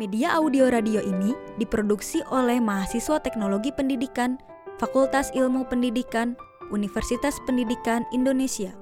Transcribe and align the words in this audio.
Media 0.00 0.32
audio 0.32 0.72
radio 0.72 0.96
ini 1.04 1.36
diproduksi 1.60 2.24
oleh 2.32 2.56
mahasiswa 2.56 3.20
Teknologi 3.20 3.68
Pendidikan, 3.68 4.40
Fakultas 4.80 5.28
Ilmu 5.36 5.68
Pendidikan, 5.68 6.40
Universitas 6.72 7.36
Pendidikan 7.44 8.08
Indonesia. 8.08 8.72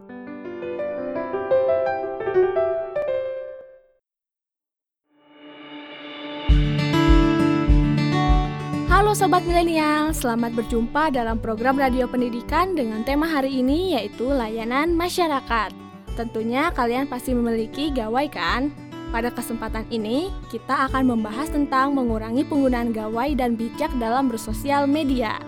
Halo 8.87 9.11
Sobat 9.19 9.43
Milenial, 9.43 10.15
selamat 10.15 10.55
berjumpa 10.55 11.11
dalam 11.11 11.43
program 11.43 11.83
Radio 11.83 12.07
Pendidikan 12.07 12.79
dengan 12.79 13.03
tema 13.03 13.27
hari 13.27 13.59
ini 13.59 13.99
yaitu 13.99 14.31
layanan 14.31 14.95
masyarakat. 14.95 15.75
Tentunya 16.15 16.71
kalian 16.71 17.11
pasti 17.11 17.35
memiliki 17.35 17.91
gawai 17.91 18.31
kan? 18.31 18.71
Pada 19.09 19.33
kesempatan 19.33 19.89
ini, 19.89 20.29
kita 20.53 20.85
akan 20.93 21.17
membahas 21.17 21.49
tentang 21.49 21.97
mengurangi 21.97 22.45
penggunaan 22.45 22.93
gawai 22.93 23.33
dan 23.33 23.57
bijak 23.57 23.89
dalam 23.97 24.29
bersosial 24.29 24.85
media. 24.85 25.41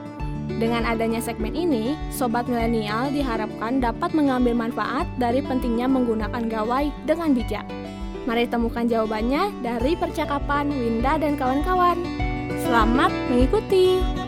Dengan 0.48 0.88
adanya 0.88 1.20
segmen 1.20 1.52
ini, 1.52 1.92
Sobat 2.08 2.48
Milenial 2.48 3.12
diharapkan 3.12 3.78
dapat 3.78 4.16
mengambil 4.16 4.56
manfaat 4.56 5.04
dari 5.20 5.44
pentingnya 5.44 5.86
menggunakan 5.88 6.48
gawai 6.48 6.88
dengan 7.04 7.36
bijak. 7.36 7.64
Mari 8.24 8.48
temukan 8.48 8.88
jawabannya 8.88 9.52
dari 9.60 9.92
percakapan 9.96 10.68
Winda 10.72 11.20
dan 11.20 11.36
kawan-kawan. 11.36 12.00
Selamat 12.64 13.12
mengikuti. 13.28 14.19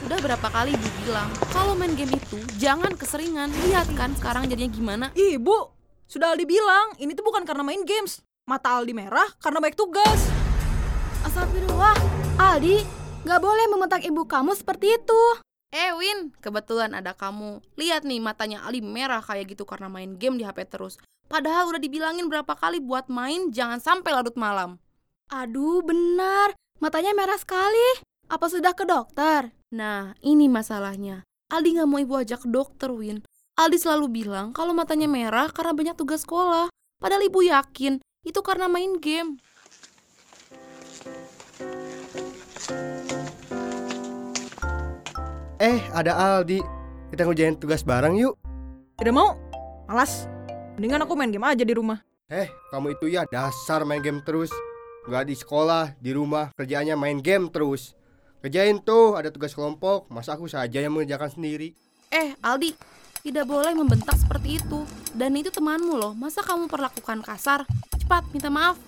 Sudah 0.00 0.18
berapa 0.20 0.48
kali 0.50 0.76
ibu 0.76 0.88
bilang 1.06 1.30
kalau 1.48 1.72
main 1.78 1.96
game 1.96 2.12
itu 2.12 2.36
jangan 2.60 2.92
keseringan. 2.92 3.48
Lihat 3.64 3.96
kan 3.96 4.12
sekarang 4.12 4.50
jadinya 4.50 4.68
gimana? 4.68 5.06
Ibu, 5.16 5.58
sudah 6.04 6.36
Aldi 6.36 6.44
bilang, 6.44 6.98
ini 6.98 7.16
tuh 7.16 7.24
bukan 7.24 7.48
karena 7.48 7.64
main 7.64 7.86
games. 7.88 8.20
Mata 8.44 8.76
Aldi 8.76 8.92
merah 8.92 9.30
karena 9.40 9.62
banyak 9.62 9.78
tugas. 9.78 10.20
Astagfirullah, 11.24 11.96
Aldi, 12.36 12.82
gak 13.24 13.40
boleh 13.40 13.70
membentak 13.72 14.04
ibu 14.04 14.28
kamu 14.28 14.52
seperti 14.52 15.00
itu. 15.00 15.22
Eh 15.70 15.94
Win, 15.94 16.34
kebetulan 16.42 16.98
ada 16.98 17.14
kamu. 17.14 17.62
Lihat 17.78 18.02
nih 18.02 18.18
matanya 18.18 18.66
Ali 18.66 18.82
merah 18.82 19.22
kayak 19.22 19.54
gitu 19.54 19.62
karena 19.62 19.86
main 19.86 20.18
game 20.18 20.34
di 20.34 20.42
HP 20.42 20.66
terus. 20.66 20.98
Padahal 21.30 21.70
udah 21.70 21.78
dibilangin 21.78 22.26
berapa 22.26 22.58
kali 22.58 22.82
buat 22.82 23.06
main 23.06 23.54
jangan 23.54 23.78
sampai 23.78 24.10
larut 24.10 24.34
malam. 24.34 24.82
Aduh, 25.30 25.78
benar. 25.86 26.58
Matanya 26.82 27.14
merah 27.14 27.38
sekali. 27.38 28.02
Apa 28.26 28.50
sudah 28.50 28.74
ke 28.74 28.82
dokter? 28.82 29.54
Nah, 29.70 30.18
ini 30.26 30.50
masalahnya. 30.50 31.22
Aldi 31.54 31.78
nggak 31.78 31.86
mau 31.86 32.02
ibu 32.02 32.18
ajak 32.18 32.42
ke 32.42 32.48
dokter, 32.50 32.90
Win. 32.90 33.22
Aldi 33.54 33.78
selalu 33.78 34.10
bilang 34.10 34.50
kalau 34.50 34.74
matanya 34.74 35.06
merah 35.06 35.54
karena 35.54 35.70
banyak 35.70 35.94
tugas 35.94 36.26
sekolah. 36.26 36.66
Padahal 36.98 37.30
ibu 37.30 37.46
yakin 37.46 38.02
itu 38.26 38.40
karena 38.42 38.66
main 38.66 38.98
game. 38.98 39.38
Eh, 45.60 45.76
ada 45.92 46.16
Aldi. 46.16 46.64
Kita 47.12 47.28
ngerjain 47.28 47.52
tugas 47.60 47.84
bareng 47.84 48.16
yuk. 48.16 48.32
Tidak 48.96 49.12
mau? 49.12 49.36
Malas. 49.84 50.24
Mendingan 50.80 51.04
aku 51.04 51.12
main 51.12 51.28
game 51.28 51.44
aja 51.44 51.60
di 51.60 51.76
rumah. 51.76 52.00
Eh, 52.32 52.48
kamu 52.72 52.96
itu 52.96 53.12
ya 53.12 53.28
dasar 53.28 53.84
main 53.84 54.00
game 54.00 54.24
terus. 54.24 54.48
Gak 55.04 55.28
di 55.28 55.36
sekolah, 55.36 56.00
di 56.00 56.16
rumah, 56.16 56.48
kerjaannya 56.56 56.96
main 56.96 57.20
game 57.20 57.52
terus. 57.52 57.92
Kerjain 58.40 58.80
tuh, 58.80 59.20
ada 59.20 59.28
tugas 59.28 59.52
kelompok. 59.52 60.08
Masa 60.08 60.32
aku 60.32 60.48
saja 60.48 60.80
yang 60.80 60.96
mengerjakan 60.96 61.28
sendiri? 61.28 61.76
Eh, 62.08 62.32
Aldi, 62.40 62.72
tidak 63.20 63.44
boleh 63.44 63.76
membentak 63.76 64.16
seperti 64.16 64.56
itu. 64.64 64.88
Dan 65.12 65.36
itu 65.36 65.52
temanmu 65.52 65.92
loh, 65.92 66.16
masa 66.16 66.40
kamu 66.40 66.72
perlakukan 66.72 67.20
kasar? 67.20 67.68
Cepat, 68.00 68.24
minta 68.32 68.48
maaf. 68.48 68.80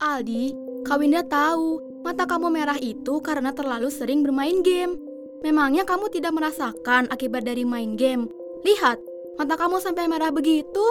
Aldi, 0.00 0.56
Kawinda 0.88 1.20
tahu 1.20 2.00
mata 2.00 2.24
kamu 2.24 2.48
merah 2.48 2.80
itu 2.80 3.20
karena 3.20 3.52
terlalu 3.52 3.92
sering 3.92 4.24
bermain 4.24 4.64
game. 4.64 5.05
Memangnya 5.46 5.86
kamu 5.86 6.10
tidak 6.10 6.34
merasakan 6.34 7.06
akibat 7.06 7.46
dari 7.46 7.62
main 7.62 7.94
game? 7.94 8.26
Lihat, 8.66 8.98
mata 9.38 9.54
kamu 9.54 9.78
sampai 9.78 10.10
merah 10.10 10.34
begitu. 10.34 10.90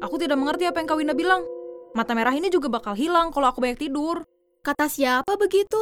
Aku 0.00 0.16
tidak 0.16 0.40
mengerti 0.40 0.64
apa 0.64 0.80
yang 0.80 0.88
Kak 0.88 0.96
Winda 0.96 1.12
bilang. 1.12 1.44
Mata 1.92 2.16
merah 2.16 2.32
ini 2.32 2.48
juga 2.48 2.72
bakal 2.72 2.96
hilang 2.96 3.28
kalau 3.36 3.52
aku 3.52 3.60
banyak 3.60 3.76
tidur. 3.76 4.24
Kata 4.64 4.88
siapa 4.88 5.36
begitu? 5.36 5.76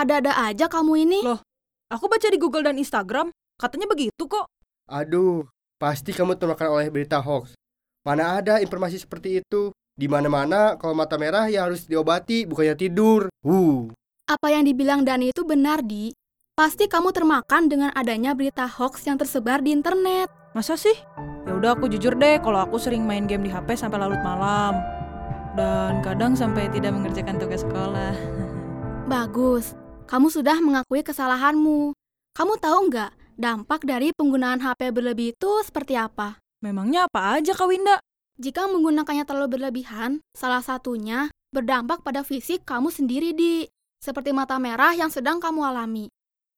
Ada-ada 0.00 0.48
aja 0.48 0.64
kamu 0.64 1.04
ini. 1.04 1.20
Loh, 1.20 1.44
Aku 1.92 2.08
baca 2.08 2.24
di 2.24 2.40
Google 2.40 2.64
dan 2.64 2.80
Instagram, 2.80 3.28
katanya 3.60 3.86
begitu 3.86 4.24
kok. 4.24 4.48
Aduh, 4.88 5.44
pasti 5.76 6.16
kamu 6.16 6.40
termakan 6.40 6.80
oleh 6.80 6.88
berita 6.88 7.20
hoax. 7.20 7.52
Mana 8.00 8.40
ada 8.40 8.64
informasi 8.64 8.96
seperti 8.96 9.44
itu? 9.44 9.76
Di 9.92 10.08
mana-mana 10.08 10.80
kalau 10.80 10.96
mata 10.96 11.20
merah 11.20 11.52
ya 11.52 11.68
harus 11.68 11.84
diobati, 11.84 12.48
bukannya 12.48 12.80
tidur. 12.80 13.28
Uh. 13.44 13.92
Apa 14.24 14.56
yang 14.56 14.64
dibilang 14.64 15.04
Dani 15.04 15.36
itu 15.36 15.44
benar, 15.44 15.84
Di. 15.84 16.16
Pasti 16.56 16.88
kamu 16.88 17.12
termakan 17.12 17.68
dengan 17.68 17.92
adanya 17.92 18.32
berita 18.32 18.64
hoax 18.64 19.04
yang 19.04 19.20
tersebar 19.20 19.60
di 19.60 19.76
internet. 19.76 20.32
Masa 20.56 20.72
sih? 20.72 20.96
Ya 21.44 21.52
udah 21.52 21.76
aku 21.76 21.84
jujur 21.84 22.16
deh 22.16 22.40
kalau 22.40 22.64
aku 22.64 22.80
sering 22.80 23.04
main 23.04 23.28
game 23.28 23.44
di 23.44 23.52
HP 23.52 23.76
sampai 23.76 24.00
larut 24.00 24.16
malam. 24.24 24.72
Dan 25.52 26.00
kadang 26.00 26.32
sampai 26.32 26.72
tidak 26.72 26.96
mengerjakan 26.96 27.36
tugas 27.36 27.60
sekolah. 27.60 28.16
Bagus, 29.12 29.76
kamu 30.08 30.32
sudah 30.32 30.56
mengakui 30.64 31.04
kesalahanmu. 31.04 31.92
Kamu 32.32 32.56
tahu 32.56 32.88
nggak 32.88 33.36
dampak 33.36 33.84
dari 33.84 34.16
penggunaan 34.16 34.64
HP 34.64 34.96
berlebih 34.96 35.36
itu 35.36 35.52
seperti 35.60 36.00
apa? 36.00 36.40
Memangnya 36.64 37.04
apa 37.04 37.36
aja 37.36 37.52
Kak 37.52 37.68
Winda? 37.68 38.00
Jika 38.40 38.64
menggunakannya 38.64 39.28
terlalu 39.28 39.60
berlebihan, 39.60 40.24
salah 40.32 40.64
satunya 40.64 41.28
berdampak 41.52 42.00
pada 42.00 42.24
fisik 42.24 42.64
kamu 42.64 42.88
sendiri, 42.88 43.36
Di. 43.36 43.68
Seperti 44.00 44.32
mata 44.32 44.56
merah 44.56 44.96
yang 44.96 45.12
sedang 45.12 45.36
kamu 45.36 45.60
alami. 45.60 46.15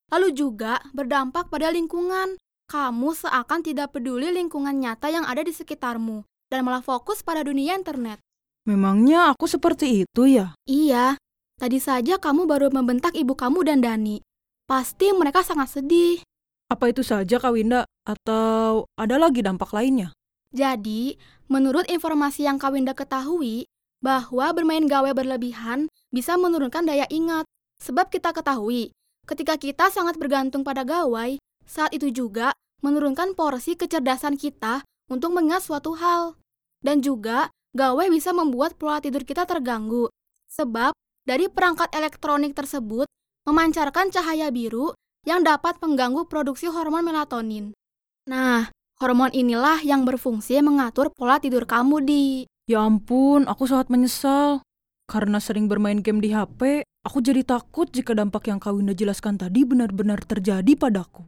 Lalu 0.09 0.33
juga 0.33 0.81
berdampak 0.93 1.49
pada 1.49 1.69
lingkungan. 1.73 2.37
Kamu 2.69 3.17
seakan 3.17 3.65
tidak 3.65 3.97
peduli 3.97 4.29
lingkungan 4.29 4.77
nyata 4.77 5.09
yang 5.09 5.25
ada 5.25 5.41
di 5.41 5.49
sekitarmu 5.49 6.21
dan 6.53 6.61
malah 6.61 6.85
fokus 6.85 7.25
pada 7.25 7.41
dunia 7.41 7.73
internet. 7.73 8.21
Memangnya 8.69 9.33
aku 9.33 9.49
seperti 9.49 10.05
itu 10.05 10.29
ya? 10.29 10.53
Iya, 10.69 11.17
tadi 11.57 11.81
saja 11.81 12.21
kamu 12.21 12.45
baru 12.45 12.69
membentak 12.69 13.17
ibu 13.17 13.33
kamu 13.33 13.65
dan 13.65 13.81
Dani. 13.81 14.21
Pasti 14.69 15.09
mereka 15.17 15.41
sangat 15.41 15.73
sedih. 15.81 16.21
Apa 16.69 16.93
itu 16.93 17.01
saja 17.01 17.41
Kak 17.41 17.57
Winda? 17.57 17.89
Atau 18.05 18.85
ada 18.93 19.17
lagi 19.17 19.41
dampak 19.41 19.73
lainnya? 19.73 20.13
Jadi, 20.53 21.17
menurut 21.49 21.89
informasi 21.89 22.45
yang 22.45 22.61
Kawinda 22.61 22.93
ketahui, 22.93 23.65
bahwa 24.01 24.49
bermain 24.53 24.85
gawe 24.85 25.11
berlebihan 25.13 25.89
bisa 26.09 26.37
menurunkan 26.37 26.85
daya 26.85 27.05
ingat. 27.09 27.45
Sebab 27.79 28.11
kita 28.11 28.35
ketahui, 28.35 28.91
ketika 29.29 29.61
kita 29.61 29.93
sangat 29.93 30.17
bergantung 30.17 30.65
pada 30.65 30.81
gawai, 30.81 31.37
saat 31.69 31.93
itu 31.93 32.09
juga 32.09 32.49
menurunkan 32.81 33.37
porsi 33.37 33.77
kecerdasan 33.77 34.41
kita 34.41 34.81
untuk 35.05 35.37
mengingat 35.37 35.61
suatu 35.61 35.93
hal. 35.93 36.33
Dan 36.81 37.05
juga, 37.05 37.53
gawai 37.77 38.09
bisa 38.09 38.33
membuat 38.33 38.73
pola 38.81 38.97
tidur 38.97 39.21
kita 39.21 39.45
terganggu. 39.45 40.09
Sebab, 40.49 40.97
dari 41.29 41.45
perangkat 41.45 41.93
elektronik 41.93 42.57
tersebut 42.57 43.05
memancarkan 43.45 44.09
cahaya 44.09 44.49
biru 44.49 44.97
yang 45.29 45.45
dapat 45.45 45.77
mengganggu 45.77 46.25
produksi 46.25 46.65
hormon 46.65 47.05
melatonin. 47.05 47.77
Nah, 48.25 48.73
hormon 48.97 49.29
inilah 49.29 49.85
yang 49.85 50.09
berfungsi 50.09 50.57
mengatur 50.65 51.13
pola 51.13 51.37
tidur 51.37 51.69
kamu 51.69 52.01
di. 52.01 52.25
Ya 52.65 52.81
ampun, 52.81 53.45
aku 53.45 53.69
sangat 53.69 53.93
menyesal. 53.93 54.65
Karena 55.09 55.41
sering 55.41 55.65
bermain 55.69 56.01
game 56.01 56.21
di 56.21 56.33
HP, 56.33 56.85
aku 57.03 57.23
jadi 57.23 57.41
takut 57.43 57.87
jika 57.89 58.11
dampak 58.15 58.51
yang 58.51 58.59
Kak 58.59 58.75
Winda 58.75 58.93
jelaskan 58.95 59.39
tadi 59.39 59.63
benar-benar 59.63 60.23
terjadi 60.23 60.73
padaku. 60.75 61.23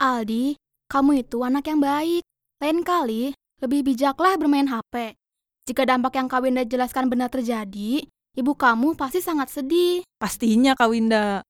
Aldi, 0.00 0.58
kamu 0.90 1.24
itu 1.24 1.42
anak 1.46 1.64
yang 1.70 1.80
baik. 1.80 2.22
Lain 2.62 2.80
kali, 2.82 3.34
lebih 3.62 3.86
bijaklah 3.86 4.36
bermain 4.36 4.66
HP. 4.68 5.14
Jika 5.64 5.88
dampak 5.88 6.18
yang 6.20 6.28
Kak 6.28 6.44
Winda 6.44 6.62
jelaskan 6.66 7.08
benar 7.08 7.32
terjadi, 7.32 8.04
ibu 8.36 8.52
kamu 8.52 8.98
pasti 8.98 9.24
sangat 9.24 9.48
sedih. 9.48 10.04
Pastinya 10.20 10.76
Kak 10.76 10.92
Winda. 10.92 11.40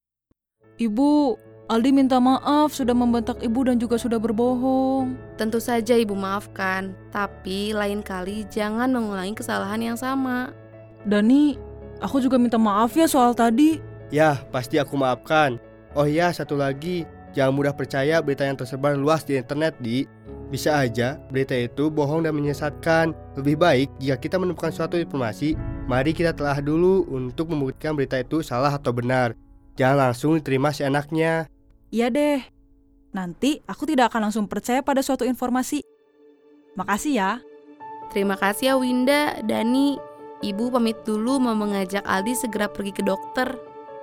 Ibu, 0.78 1.38
Aldi 1.64 1.90
minta 1.96 2.20
maaf 2.20 2.76
sudah 2.76 2.92
membentak 2.92 3.40
ibu 3.40 3.64
dan 3.64 3.80
juga 3.80 3.96
sudah 3.96 4.20
berbohong. 4.20 5.16
Tentu 5.40 5.56
saja 5.58 5.96
ibu 5.96 6.12
maafkan, 6.12 6.92
tapi 7.08 7.72
lain 7.72 8.04
kali 8.04 8.44
jangan 8.52 8.92
mengulangi 8.92 9.32
kesalahan 9.32 9.80
yang 9.80 9.96
sama. 9.96 10.52
Dani, 11.08 11.56
Aku 12.02 12.18
juga 12.18 12.40
minta 12.40 12.58
maaf 12.58 12.94
ya 12.94 13.06
soal 13.06 13.34
tadi. 13.36 13.78
Ya, 14.10 14.42
pasti 14.50 14.78
aku 14.78 14.94
maafkan. 14.98 15.58
Oh 15.94 16.06
ya, 16.06 16.30
satu 16.34 16.58
lagi. 16.58 17.06
Jangan 17.34 17.54
mudah 17.54 17.74
percaya 17.74 18.22
berita 18.22 18.46
yang 18.46 18.54
tersebar 18.54 18.94
luas 18.94 19.26
di 19.26 19.34
internet, 19.34 19.74
Di. 19.82 20.06
Bisa 20.54 20.78
aja 20.78 21.18
berita 21.34 21.50
itu 21.58 21.90
bohong 21.90 22.22
dan 22.22 22.34
menyesatkan. 22.38 23.10
Lebih 23.34 23.58
baik 23.58 23.88
jika 23.98 24.16
kita 24.22 24.36
menemukan 24.38 24.70
suatu 24.70 24.94
informasi, 24.94 25.58
mari 25.90 26.14
kita 26.14 26.30
telah 26.30 26.62
dulu 26.62 27.02
untuk 27.10 27.50
membuktikan 27.50 27.98
berita 27.98 28.22
itu 28.22 28.38
salah 28.38 28.70
atau 28.70 28.94
benar. 28.94 29.34
Jangan 29.74 30.10
langsung 30.10 30.38
diterima 30.38 30.70
seenaknya. 30.70 31.50
Iya 31.90 32.06
deh. 32.06 32.38
Nanti 33.10 33.62
aku 33.66 33.86
tidak 33.86 34.14
akan 34.14 34.30
langsung 34.30 34.46
percaya 34.46 34.78
pada 34.82 35.02
suatu 35.02 35.26
informasi. 35.26 35.82
Makasih 36.78 37.14
ya. 37.18 37.32
Terima 38.14 38.38
kasih 38.38 38.70
ya 38.70 38.74
Winda, 38.78 39.42
Dani. 39.42 40.13
Ibu 40.44 40.68
pamit 40.68 41.00
dulu 41.08 41.40
mau 41.40 41.56
mengajak 41.56 42.04
Aldi 42.04 42.36
segera 42.36 42.68
pergi 42.68 42.92
ke 42.92 43.00
dokter. 43.00 43.56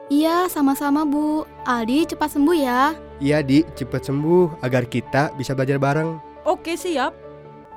Iya, 0.09 0.49
sama-sama 0.49 1.05
Bu. 1.05 1.45
Aldi 1.69 2.09
cepat 2.09 2.33
sembuh 2.33 2.57
ya. 2.57 2.97
Iya, 3.21 3.45
Di, 3.45 3.61
cepat 3.77 4.09
sembuh 4.09 4.65
agar 4.65 4.89
kita 4.89 5.37
bisa 5.37 5.53
belajar 5.53 5.77
bareng. 5.77 6.17
Oke, 6.49 6.73
siap. 6.73 7.13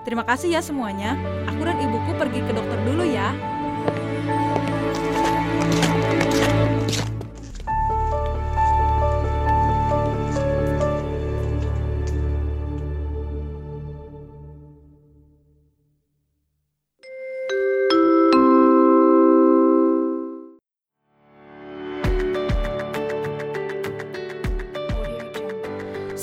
Terima 0.09 0.25
kasih 0.25 0.57
ya 0.57 0.65
semuanya. 0.65 1.13
Aku 1.45 1.61
dan 1.61 1.77
ibuku 1.77 2.17
pergi 2.17 2.41
ke 2.41 2.57
dokter 2.57 2.81
dulu 2.89 3.05
ya. 3.05 3.37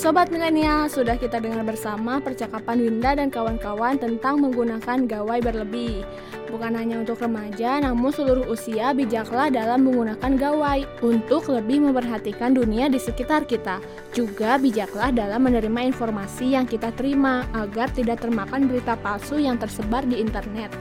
Sobat 0.02 0.34
milenial, 0.34 0.90
sudah 0.90 1.14
kita 1.14 1.38
dengar 1.38 1.62
bersama 1.62 2.18
percakapan 2.18 2.82
Winda 2.82 3.14
dan 3.14 3.30
kawan-kawan 3.30 4.02
tentang 4.02 4.42
menggunakan 4.42 5.06
gawai 5.06 5.38
berlebih. 5.38 6.02
Bukan 6.50 6.74
hanya 6.74 7.06
untuk 7.06 7.22
remaja, 7.22 7.78
namun 7.78 8.10
seluruh 8.10 8.50
usia 8.50 8.90
bijaklah 8.98 9.46
dalam 9.46 9.86
menggunakan 9.86 10.34
gawai 10.34 10.82
untuk 11.06 11.46
lebih 11.54 11.86
memperhatikan 11.86 12.50
dunia 12.50 12.90
di 12.90 12.98
sekitar 12.98 13.46
kita. 13.46 13.78
Juga 14.10 14.58
bijaklah 14.58 15.14
dalam 15.14 15.46
menerima 15.46 15.94
informasi 15.94 16.58
yang 16.58 16.66
kita 16.66 16.90
terima 16.98 17.46
agar 17.54 17.86
tidak 17.94 18.26
termakan 18.26 18.66
berita 18.66 18.98
palsu 18.98 19.38
yang 19.38 19.54
tersebar 19.54 20.02
di 20.02 20.18
internet. 20.18 20.74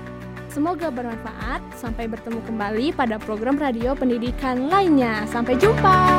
Semoga 0.50 0.89
bermanfaat. 0.89 1.62
Sampai 1.77 2.09
bertemu 2.09 2.41
kembali 2.41 2.97
pada 2.97 3.21
program 3.21 3.62
radio 3.62 3.94
pendidikan 3.94 4.65
lainnya. 4.65 5.29
Sampai 5.29 5.62
jumpa. 5.62 6.09